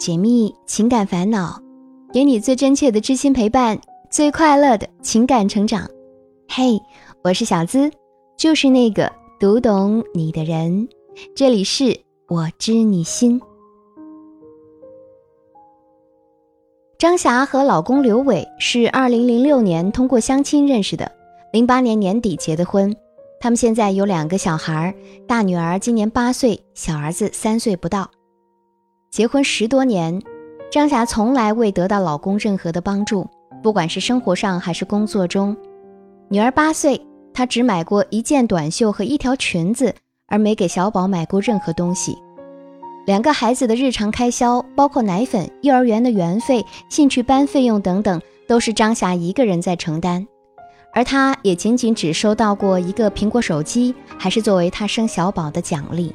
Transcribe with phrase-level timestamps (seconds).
[0.00, 1.60] 解密情感烦恼，
[2.10, 3.78] 给你最真切的知心陪伴，
[4.10, 5.86] 最快乐的情感成长。
[6.48, 6.80] 嘿，
[7.22, 7.90] 我是小资，
[8.34, 10.88] 就是那个读懂你的人。
[11.36, 13.38] 这里是我知你心。
[16.96, 21.12] 张霞和老公刘伟是二零零六年通过相亲认识的，
[21.52, 22.96] 零八年年底结的婚。
[23.38, 24.94] 他们现在有两个小孩，
[25.28, 28.10] 大女儿今年八岁，小儿子三岁不到。
[29.10, 30.22] 结婚十多年，
[30.70, 33.28] 张霞从来未得到老公任何的帮助，
[33.60, 35.56] 不管是生活上还是工作中。
[36.28, 39.92] 女儿八岁，她只买过一件短袖和一条裙子，
[40.28, 42.16] 而没给小宝买过任何东西。
[43.04, 50.24] 两个孩子的日常开销，包括奶粉、幼儿园的园费、兴趣班费用等等，都是张霞一个人在承担。
[50.94, 56.14] 而她也仅仅只收到过一个苹果手机，还是作为她生小宝的奖励。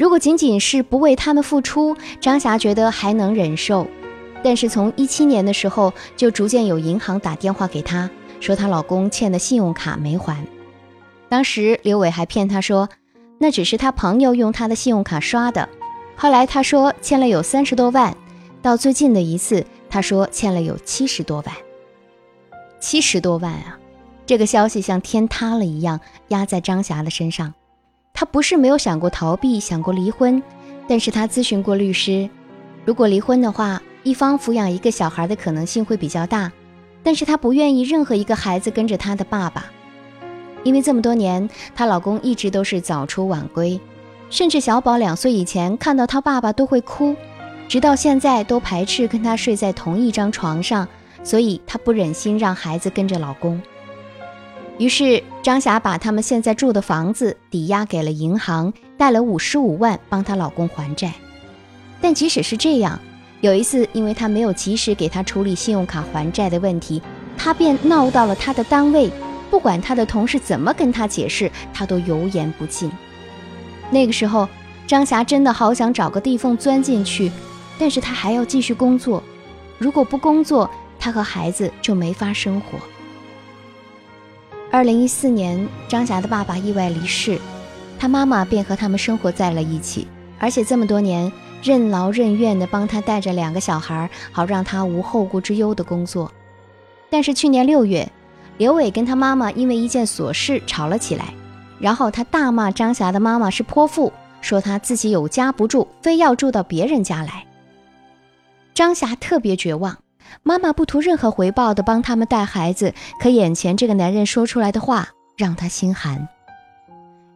[0.00, 3.86] 如果仅仅是不为他们付出，张霞觉得还能忍受。
[4.42, 8.08] 但是从一七年的时候，就逐渐有银行打电话给她，
[8.40, 10.42] 说她老公欠的信用卡没还。
[11.28, 12.88] 当时刘伟还骗她说，
[13.36, 15.68] 那只是他朋友用他的信用卡刷的。
[16.16, 18.16] 后来他说欠了有三十多万，
[18.62, 21.54] 到最近的一次，他说欠了有七十多万。
[22.80, 23.78] 七十多万啊！
[24.24, 27.52] 这个消息像天塌了一样压在张霞的身上。
[28.20, 30.42] 她不是没有想过逃避，想过离婚，
[30.86, 32.28] 但是她咨询过律师，
[32.84, 36.52] 如果离婚的话，一方抚养一个小孩的可能性会比较大。
[37.02, 39.64] 但是她不愿意任何一个孩子跟着她的爸爸，
[40.64, 43.80] 因为这么多年，她老公一直都是早出晚归，
[44.28, 47.16] 甚至小宝两岁以前看到他爸爸都会哭，
[47.68, 50.86] 直到现在都排斥跟他睡在同一张床上。
[51.24, 53.58] 所以她不忍心让孩子跟着老公，
[54.80, 61.12] 于是张霞把他们现在住的房子抵押给了银行，贷了五十五万帮她老公还债。
[62.00, 62.98] 但即使是这样，
[63.42, 67.02] 有一次因为她没有及时给他处理信用卡还债的问题，
[67.36, 69.12] 她便闹到了他的单位。
[69.50, 72.90] 不管他的同事怎么跟他解释，他都油盐不进。
[73.90, 74.48] 那个时候，
[74.86, 77.30] 张霞真的好想找个地缝钻进去，
[77.78, 79.22] 但是她还要继续工作。
[79.76, 82.78] 如果不工作，她和孩子就没法生活。
[84.72, 87.40] 二零一四年，张霞的爸爸意外离世，
[87.98, 90.06] 他妈妈便和他们生活在了一起，
[90.38, 96.30] 而且这么多年任劳任怨地帮他带着两个小孩，好让他无后顾之忧的工作。
[97.10, 98.08] 但是去年六月，
[98.58, 101.34] 刘伟跟他妈妈因为一件琐事吵了起来，
[101.80, 107.44] 然后他大骂张霞的妈妈是泼妇，说他自己有家不住，非要住到别人家来。
[108.72, 109.98] 张霞特别绝望。
[110.42, 116.28] 妈妈不图任何回报的帮他们带孩子，可眼前这个男人说出来的话让她心寒。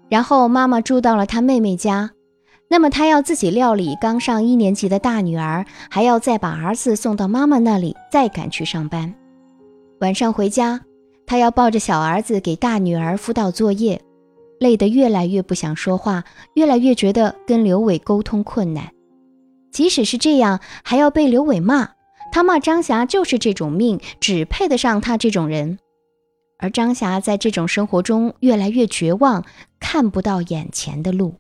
[0.09, 2.11] 然后妈妈住到了她妹妹家，
[2.69, 9.13] 那么她要自己料理刚上一年级的大女儿，还要再把儿子送到妈妈那里，再赶去上班。
[10.01, 10.81] 晚上回家，
[11.27, 14.01] 她要抱着小儿子给大女儿辅导作业，
[14.61, 16.23] 累得越来越不想说话，
[16.55, 18.89] 越来越觉得跟刘伟沟通困难。
[19.73, 21.89] 即使是这样，还要被刘伟骂。
[22.35, 25.79] 他骂张霞就是这种命，只配得上他这种人。
[26.59, 29.45] 而张霞在这种生活中越来越绝望，
[29.79, 31.37] 看不到眼前的路。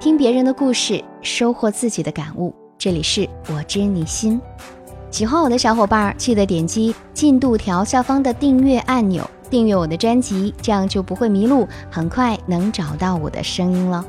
[0.00, 2.52] 听别人的故事，收获自己的感悟。
[2.76, 4.40] 这里是我知你心。
[5.10, 14.04] 喜欢我的小伙伴，记得点击进度条下方的订阅按钮，订阅我的专辑，这样就不会迷路，很快能找到我的声音了。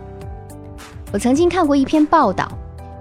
[1.14, 2.52] 我曾经看过一篇报道，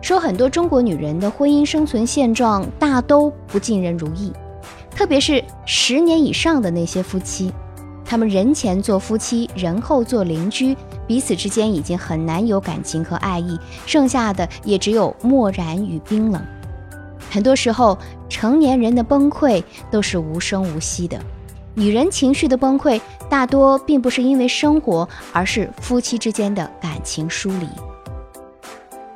[0.01, 4.33] 说很多中国女人的婚姻生存现状大都不尽人如意，
[4.95, 7.53] 特别是十年以上的那些夫妻，
[8.05, 10.77] 他们人前做夫妻，人后做邻居，
[11.09, 16.41] 彼此之间已经很难有感情和爱意，剩下的也只有漠然与冰冷。
[17.36, 17.98] 很多时候，
[18.30, 21.21] 成年人的崩溃都是无声无息的。
[21.74, 22.98] 女人情绪的崩溃，
[23.28, 27.68] 大多并不是因为生活，而是夫妻之间的感情疏离。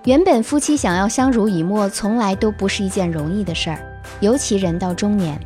[0.05, 3.79] 原本夫妻想要相濡以沫，从来都不是一件容易的事儿。
[4.21, 5.41] 尤其人到中年，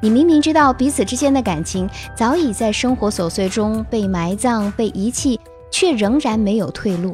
[0.00, 5.40] 你明明知道彼此之间的感情早已在生活琐碎中被埋葬、被遗弃，
[5.72, 7.12] 却仍然没有退路。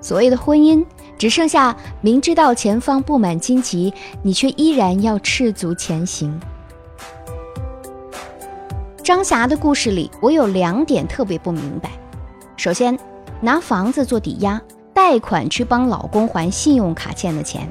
[0.00, 0.82] 所谓的婚姻。
[1.20, 6.40] 只剩下明知道前方布满荆棘，你却依然要赤足前行。
[9.04, 11.90] 张霞的故事里，我有两点特别不明白：
[12.56, 12.98] 首先，
[13.38, 14.58] 拿房子做抵押，
[14.94, 17.68] 贷款去帮老公还信用卡欠的钱。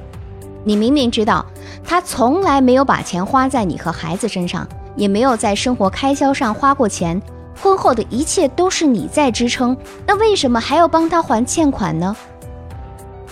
[0.64, 1.44] 你明明知道
[1.84, 7.20] 他从来没有把钱花在你和孩子身上，也没有在生活开销上花过钱，
[7.60, 9.76] 婚后的一切都是你在支撑，
[10.06, 12.16] 那为什么还要帮他还欠款呢？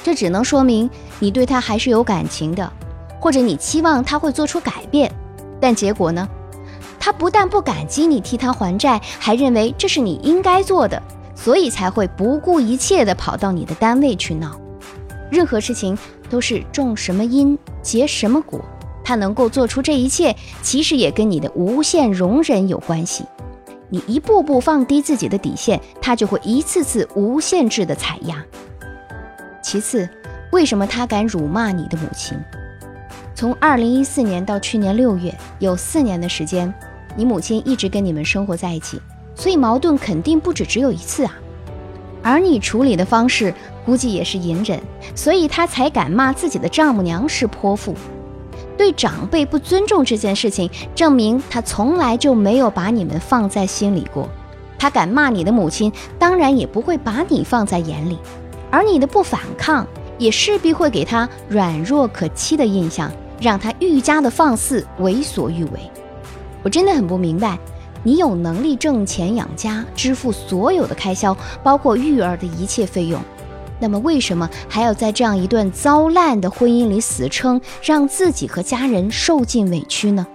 [0.08, 0.90] 这只能说明
[1.20, 2.72] 你对他还是有感情的，
[3.20, 5.14] 或者你期望他会做出改变，
[5.60, 6.26] 但结果呢？
[6.98, 11.04] 他不但不感激你替他还债，还认为这是你应该做的，
[11.36, 14.58] 所以才会不顾一切地跑到你的单位去闹。
[15.30, 15.98] 任何事情
[16.30, 18.64] 都是种什么因结什么果，
[19.04, 23.26] 他能够做出这一切，其实也跟你的无限容忍有关系。
[23.90, 28.42] 你一步步放低自己的底线，他就会一次次无限制的踩压。
[29.70, 30.08] 其次，
[30.54, 32.40] 为什么他敢辱骂你的母亲？
[33.36, 36.74] 从二零一四年到去年六月，有四年的时间。
[37.18, 39.02] 你母亲一直跟你们生活在一起，
[39.36, 41.34] 所以矛盾肯定不止只有一次啊。
[42.24, 43.54] 而你处理的方式
[43.86, 44.82] 估计也是隐忍，
[45.14, 47.94] 所以他才敢骂自己的丈母娘是泼妇。
[48.78, 54.30] 对长辈不尊重这件事情，证明他从来就没有把你们放在心里过。
[54.80, 58.18] 他敢骂你的母亲，当然也不会把你放在眼里。
[58.70, 59.86] 而你的不反抗，
[60.18, 65.80] 也势必会给他软弱可欺的印象，让他愈加的放肆为所欲为。
[66.64, 67.58] 我真的很不明白，
[68.04, 73.22] 你有能力挣钱养家，支付所有的开销，包括育儿的一切费用，
[73.80, 80.26] 那么为什么还要在这样一段糟烂的婚姻里死撑，让自己和家人受尽委屈呢？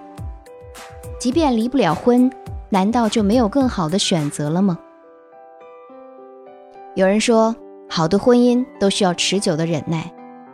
[1.18, 2.32] 即便离不了婚，
[2.70, 4.78] 难道就没有更好的选择了吗？
[6.94, 7.54] 有人说，
[7.94, 10.10] 好的婚姻都需要持久的忍耐，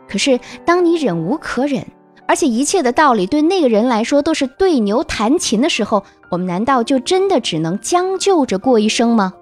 [0.09, 1.87] 可是当你忍无可忍。
[2.27, 9.33] 而且一切的道理对那个人来说都是对牛弹琴的时候，我们难道就真的只能将就着过一生吗？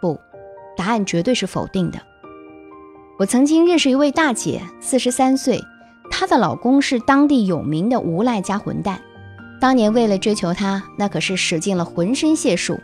[0.00, 0.18] 不，
[0.78, 2.00] 答案绝对是否定的。
[3.18, 5.62] 我曾经认识一位大姐，四十三岁，
[6.10, 8.98] 她的老公是当地有名的无赖加混蛋，
[9.60, 12.80] 当年为了追求她，那可是使尽了浑身解数。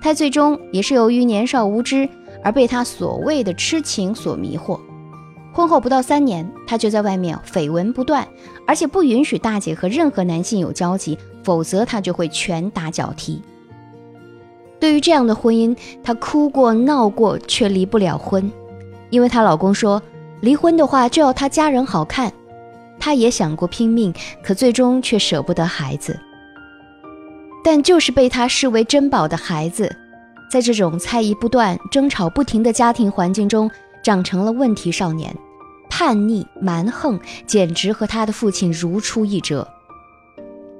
[0.00, 2.08] 她最终也是由于年少无知
[2.42, 4.78] 而被他所谓的痴情所迷惑。
[5.52, 8.26] 婚后不到三年，他就在外面绯闻不断，
[8.66, 13.42] 而且不允许大姐和任何男性有交集，否则他就会拳打脚踢。
[14.78, 18.50] 对于这样的婚姻，她哭过闹过，却离不了婚，
[19.10, 20.00] 因为她老公说
[20.40, 22.32] 离婚的话就要她家人好看。
[22.98, 26.18] 她也想过拼命，可最终却舍不得孩子。
[27.62, 29.94] 但就是被他视为珍宝的孩子，
[30.50, 33.70] 在这种猜疑不断、争吵不停的家庭环境中。
[34.02, 35.36] 长成了问题少年，
[35.90, 39.68] 叛逆蛮横，简直和他的父亲如出一辙。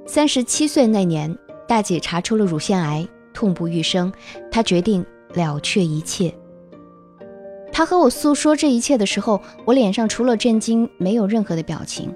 [0.07, 1.37] 三十七岁那年，
[1.67, 4.11] 大姐查出了乳腺癌，痛不欲生，
[4.49, 6.33] 她决定了却一切。
[7.71, 12.11] 她和我诉说这一切的时候，我脸上除了震惊，没有任何的表情，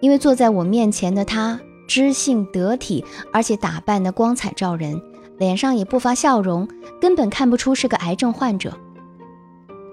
[0.00, 5.02] 因为坐在我面前的她知性得体，而且打扮的光彩照人，
[5.38, 6.68] 脸上也不乏笑容，
[7.00, 8.72] 根本看不出是个癌症患者。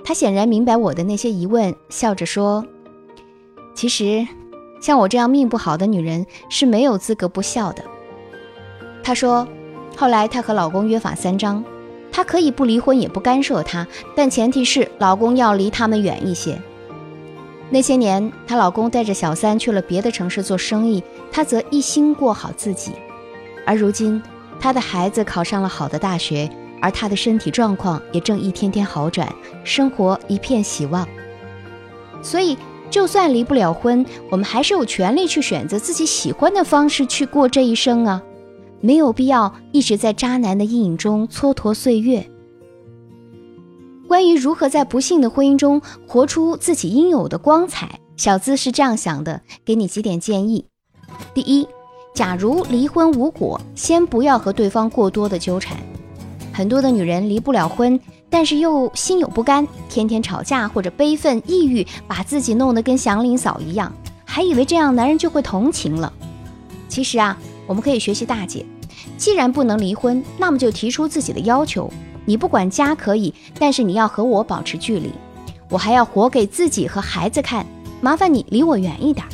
[0.04, 2.66] 他显然明白我的那些疑问，笑着说
[3.74, 4.28] ：“其实，
[4.82, 7.84] 像我这样命不好的女人是没有资格不孝的。”
[9.04, 9.48] 她说
[9.98, 11.64] ：“后来她和老公约法三章，
[12.12, 16.58] 她可以不离婚，也不干涉他，但前提是老公要离他们远一些。
[17.70, 22.92] 那些年，她老公带着小三去了别的城市做生意，她则一心过好自己。
[23.66, 24.22] 而如今，
[24.60, 26.50] 她的孩子考上了好的大学。”
[26.84, 29.34] 而他的身体状况也正一天天好转，
[29.64, 31.08] 生活一片希望。
[32.22, 32.58] 所以，
[32.90, 38.22] 就算离不了婚，我们还是有权利去选择自己喜欢的方式去过这一生啊！
[38.82, 42.30] 没有必要一直在渣男的阴影中蹉跎岁月。
[44.10, 50.66] 关于如何在不幸的婚姻中活出自己应有的光彩，小资是这样想的，给你几点建议：
[51.34, 51.66] 第一，
[52.14, 55.78] 假如离婚无果，先不要和对方过多的纠缠。
[56.54, 63.92] 很多的女人离不了婚，但是又心有不甘，天天吵架或者悲愤抑郁，把自己弄得跟祥林嫂一样，
[64.26, 66.14] 还以为这样男人就会同情了。
[66.88, 68.64] 其实啊，我们可以学习大姐，
[69.18, 71.92] 既然不能离婚，那么就提出自己的要求。
[72.26, 75.12] 你不管家可以，但是你要和我保持距离，
[75.68, 77.66] 我还要活给自己和孩子看。
[78.00, 79.26] 麻烦你离我远一点。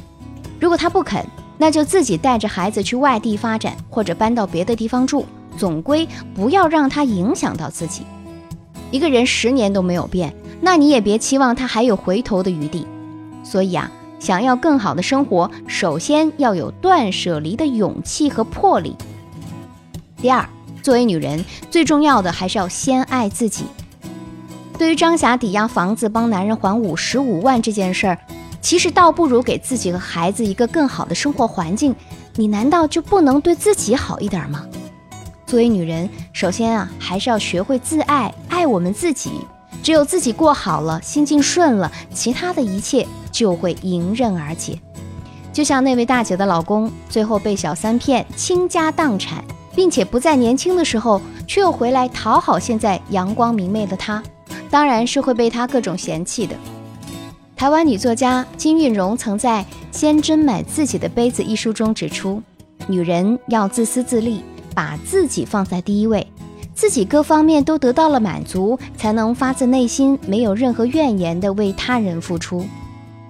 [0.60, 1.26] 如果他不肯，
[1.62, 5.26] 那就自己带着孩子去外地发展，或者搬到别的地方住。
[5.58, 8.04] 总归不要让他影响到自己。
[8.92, 12.88] 一个人十年都没有变，那你也别期望他还有回头的余地。
[13.44, 18.96] 所以啊，想要更好的生活，首先要有断舍离的勇气和魄力。
[20.16, 20.48] 第二，
[20.82, 23.66] 作为女人，最重要的还是要先爱自己。
[24.78, 28.18] 对于张霞抵押房子帮男人还五十五万这件事儿，
[28.62, 31.96] 其实倒不如给自己和孩子一个更好的生活环境。
[32.36, 34.66] 你难道就不能对自己好一点吗？
[35.46, 39.32] 作为女人，首先啊，还是要学会自爱，爱我们自己。
[39.82, 44.80] 只有自己过好了，心境顺了，其他的一切就会迎刃而解。
[45.52, 54.22] 就像那位大姐的老公，最后被小三骗，倾家荡产，并且不再年轻的时候，却又回来讨好现在阳光明媚的他。
[54.70, 56.56] 当然是会被他各种嫌弃的。
[57.60, 62.42] 台湾女作家金韵荣曾在《先斟满自己的杯子》一书中指出，
[62.88, 64.42] 女人要自私自利，
[64.74, 66.26] 把自己放在第一位，
[66.74, 72.66] 自己各方面都得到了满足，才能发自内心、没有任何怨言的为他人付出。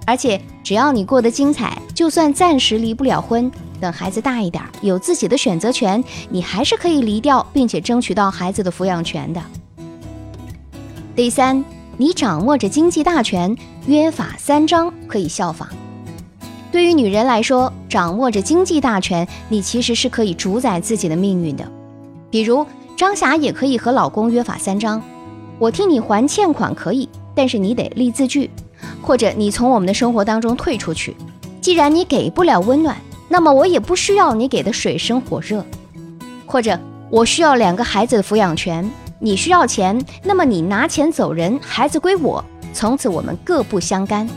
[0.06, 9.42] 而且，只要你过得精彩，就算暂时离不了婚，等孩子大一点，有自己的选择权，你还是可以离掉，并且争取到孩子的抚养权的。
[11.16, 11.64] 第三，
[11.96, 13.56] 你掌握着经济大权，
[13.90, 15.68] 约法三章可以效仿。
[16.70, 21.68] 对于女人来说，掌握着经济大权，你其实是可以主宰自己的命运的。
[22.30, 22.64] 比如
[22.96, 25.02] 张霞也可以和老公约法三章：
[25.58, 28.48] 我替你还欠款可以，但是你得立字据；
[29.02, 31.16] 或者你从我们的生活当中退出去。
[31.60, 32.96] 既然你给不了温暖，
[33.28, 35.60] 那么我也不需要你给的水深火热；
[36.46, 36.78] 或者
[37.10, 38.88] 我需要两个孩子的抚养权。
[39.18, 42.42] 你需要钱，那么你拿钱走人，孩子归我，
[42.72, 44.28] 从此我们各不相干。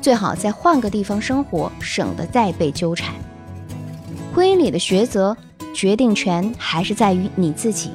[0.00, 3.14] 最好再换个地方生活，省得再被纠缠。
[4.34, 5.36] 婚姻里的抉择，
[5.74, 7.92] 决定权还是在于你自己。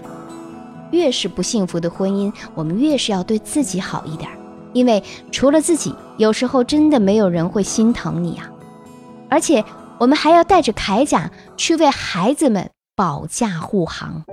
[0.92, 4.30] 越是不幸福的婚姻，我们越是要对自己好一点，
[4.72, 5.04] 因为
[5.34, 8.50] 除了自己，有时候真的没有人会心疼你啊。
[9.30, 9.66] 而且，
[10.00, 14.24] 我们还要带着铠甲去为孩子们保驾护航。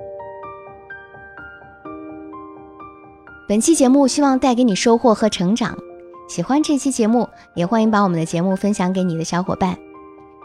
[3.46, 5.76] 本期节目希望带给你收获和成长。
[6.26, 9.76] 喜欢这期节目，也欢迎把我们的节目分享给你的小伙伴。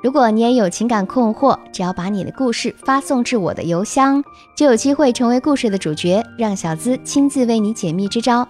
[0.03, 4.21] 如果你也有情感困惑，只要把你的故事发送至我的邮箱，
[4.53, 8.45] 就有机会成为故事的主角，让小资亲自为你解密支招。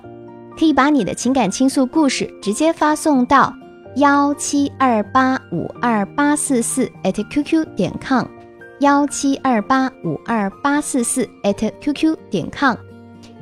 [0.58, 3.54] 可以把你的情感倾诉故事直接发送到
[3.98, 8.26] 幺七二八五二八四四 @QQ 点 com，
[8.80, 12.76] 幺七二八五二八四四 @QQ 点 com。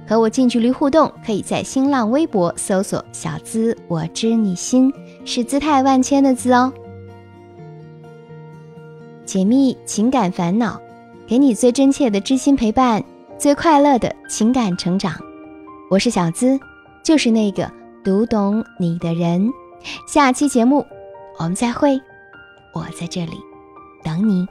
[0.08, 4.92] 和我近距离互动，可以在新浪微博搜索“小资我知你心”，
[5.26, 6.72] 是姿态万千的“资”哦。
[9.26, 10.80] 解密情感烦恼，
[11.28, 13.04] 给你最真切的知心陪伴，
[13.38, 15.14] 最快乐的情感成长。
[15.92, 16.58] 我是小资，
[17.04, 17.70] 就是那个
[18.02, 19.52] 读懂你的人。
[20.08, 20.86] 下期节目
[21.38, 22.00] 我们再会，
[22.74, 23.34] 我在这里
[24.06, 24.48] 等你。